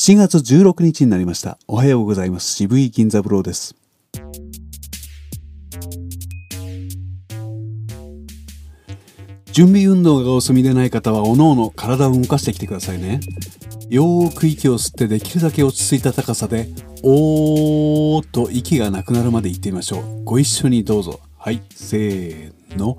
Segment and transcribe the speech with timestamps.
[0.00, 1.58] 7月16日になりました。
[1.66, 2.54] おはようございます。
[2.54, 3.74] 渋井銀三郎です。
[9.50, 13.18] 準備運動がお済みでない方は、おのおの体を動かしてきてくださいね。
[13.88, 16.68] よく息を吸ってできるだけ落ち着いた高さで、
[17.02, 20.22] おーと息がなくなるまで言ってみましょう。
[20.22, 21.18] ご一緒にどうぞ。
[21.36, 22.96] はい、せーの。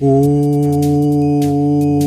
[0.00, 2.03] おー。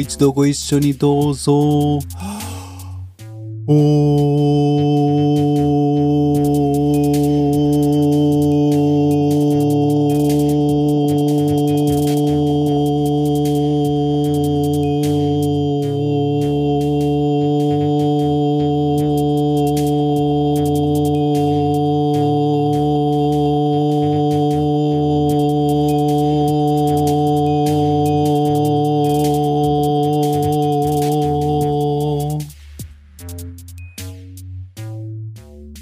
[0.00, 1.98] 一度ご一緒にどうぞ。
[3.68, 5.55] おー。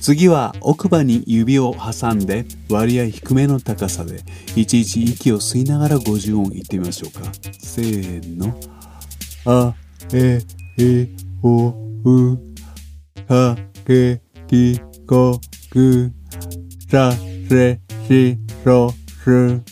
[0.05, 4.21] 次は奥歯に指を挟んで割合低めの高さで
[4.55, 7.33] いちいち息を吸いながら五十音いってみましょうか。
[7.59, 8.55] せーの。
[9.47, 9.75] あ
[10.13, 10.43] え
[10.77, 11.09] い
[11.43, 11.69] お
[12.05, 12.39] う
[13.27, 16.13] かけきこく
[16.91, 17.11] さ
[17.49, 18.91] せしろ
[19.25, 19.63] す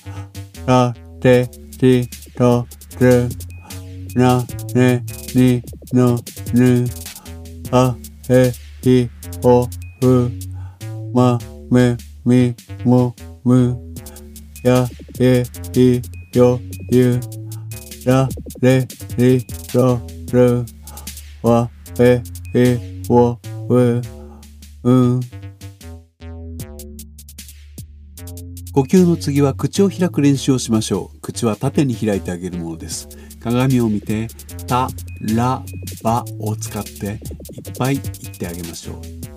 [0.65, 1.45] かて
[1.79, 2.67] しと
[2.99, 3.29] す
[4.15, 4.43] な
[4.75, 6.19] ねにの
[6.55, 6.87] ぬ。
[7.71, 7.95] あ
[8.31, 8.51] え
[8.83, 9.11] い
[9.43, 9.65] お。
[9.65, 10.31] うう
[11.15, 11.39] ま
[11.71, 13.15] めみも
[13.45, 13.95] む
[14.65, 14.87] や
[15.21, 15.45] え
[15.75, 16.03] い
[16.37, 17.21] よゆ
[18.05, 18.29] ら
[18.61, 18.87] れ
[19.17, 20.01] りろ
[20.33, 20.65] る
[21.43, 22.23] わえ
[22.55, 23.39] いを
[24.83, 25.21] うん
[28.75, 31.21] 呼吸の次は口を開く練習をしましょう。
[31.21, 33.07] 口は縦に開いてあげるものです。
[33.43, 34.29] 鏡を見て
[34.67, 34.89] 「た」
[35.37, 35.63] 「ら」
[36.03, 36.91] 「ば」を使って
[37.53, 39.22] いっぱい言ってあげましょう。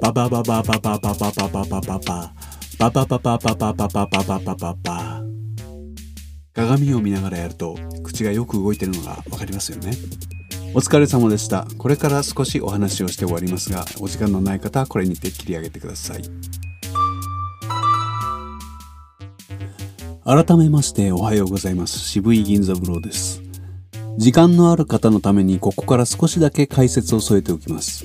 [0.00, 2.34] ババババババババババババ。
[2.78, 5.22] バババババババババババババ。
[6.52, 9.92] 鏡を見ながらやると口がよく動いてるのがわかりますよね。
[10.74, 11.68] お疲れ様でした。
[11.78, 16.22] これから少しお話をして終わりますが、お時間のない方はこれにて切り上げてください。
[20.24, 22.00] 改めましておはようございます。
[22.00, 23.42] 渋い銀座ブローです。
[24.16, 28.04] 時間のある方のためにここから少しだけ解説を添えておきます。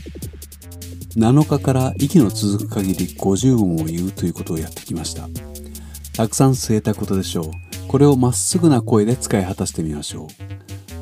[1.16, 5.28] 7日から息の続く限り50音を言うということをやってきました。
[6.14, 7.52] たくさん吸えたことでしょう。
[7.88, 10.28] これをまっすぐな声で使い果たしてみましょう。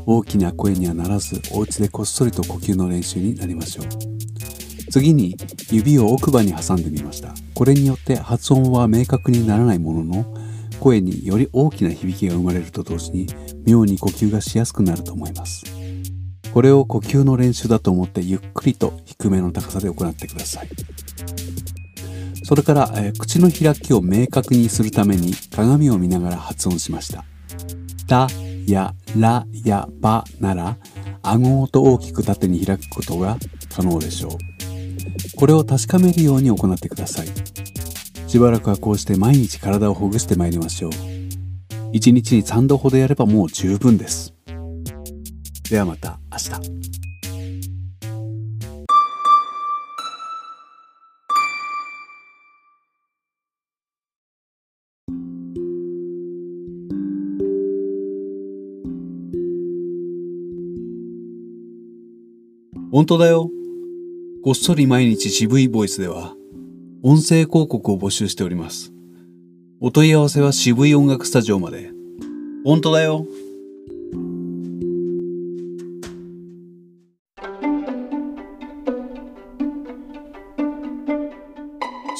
[0.05, 3.85] 大きな声にはならず、お家でこっそりと呼吸の練習になりましょう。
[4.89, 5.35] 次に、
[5.69, 7.33] 指を奥歯に挟んでみました。
[7.53, 10.35] これによって発音は明確にならないものの、
[10.79, 13.27] 声により大きな響きが生まれると同時に、
[13.65, 15.65] 妙に呼吸がしやすくなると思います。
[16.57, 20.69] これを呼吸の練習だと思ってゆっくりと低めの高さで行ってください。
[22.43, 27.25] それから、えー、口の開きを明確にするために鏡を見ながら発音しました。
[28.07, 28.27] た
[28.65, 30.77] やらやばなら、
[31.21, 33.37] 顎ごと大きく縦に開くことが
[33.69, 34.31] 可能でしょう。
[35.37, 37.27] これを確かめるように行ってください。
[38.27, 40.91] しばらくはこうして毎日体をほぐしてまいりましょう。
[41.93, 44.33] 1日に3度ほどやればもう十分です。
[45.69, 46.51] ではまた明日。
[62.91, 63.49] 本当だよ。
[64.43, 66.35] こっそり毎日渋いボイスでは、
[67.01, 68.93] 音声広告を募集しております。
[69.79, 71.91] お問い合わせは渋い音楽スタジオまで。
[72.63, 73.25] 本当だよ。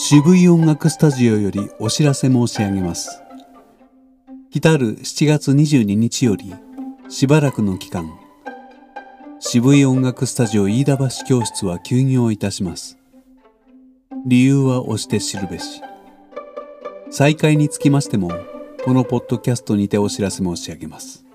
[0.10, 3.22] 渋い音楽スタジオよりお知らせ申し上げます。
[4.54, 6.56] 来る7月22日より
[7.10, 8.18] しばらくの期間
[9.42, 12.98] 渋い音楽スタジオ飯田橋教室は休業いたします。
[14.26, 15.82] 理由は押して知るべし。
[17.12, 18.32] 再開につきましても
[18.86, 21.27] このポッドキャストにてお知らせ申し上げます。